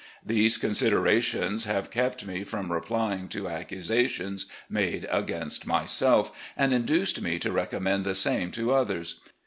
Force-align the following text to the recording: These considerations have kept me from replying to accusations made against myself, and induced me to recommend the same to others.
These 0.25 0.57
considerations 0.57 1.65
have 1.65 1.91
kept 1.91 2.25
me 2.25 2.43
from 2.43 2.71
replying 2.71 3.27
to 3.27 3.47
accusations 3.47 4.47
made 4.67 5.07
against 5.11 5.67
myself, 5.67 6.31
and 6.57 6.73
induced 6.73 7.21
me 7.21 7.37
to 7.37 7.51
recommend 7.51 8.03
the 8.03 8.15
same 8.15 8.49
to 8.53 8.73
others. 8.73 9.17